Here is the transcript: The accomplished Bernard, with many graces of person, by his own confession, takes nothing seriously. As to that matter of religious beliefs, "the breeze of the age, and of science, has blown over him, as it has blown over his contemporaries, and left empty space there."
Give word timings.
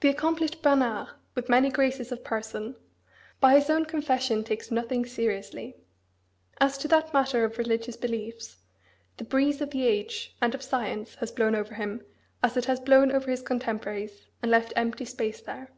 The 0.00 0.10
accomplished 0.10 0.60
Bernard, 0.60 1.08
with 1.34 1.48
many 1.48 1.70
graces 1.70 2.12
of 2.12 2.22
person, 2.22 2.76
by 3.40 3.54
his 3.54 3.70
own 3.70 3.86
confession, 3.86 4.44
takes 4.44 4.70
nothing 4.70 5.06
seriously. 5.06 5.76
As 6.60 6.76
to 6.76 6.88
that 6.88 7.14
matter 7.14 7.42
of 7.42 7.56
religious 7.56 7.96
beliefs, 7.96 8.58
"the 9.16 9.24
breeze 9.24 9.62
of 9.62 9.70
the 9.70 9.86
age, 9.86 10.36
and 10.42 10.54
of 10.54 10.62
science, 10.62 11.14
has 11.20 11.32
blown 11.32 11.54
over 11.54 11.72
him, 11.72 12.04
as 12.42 12.58
it 12.58 12.66
has 12.66 12.80
blown 12.80 13.10
over 13.10 13.30
his 13.30 13.40
contemporaries, 13.40 14.26
and 14.42 14.50
left 14.50 14.74
empty 14.76 15.06
space 15.06 15.40
there." 15.40 15.70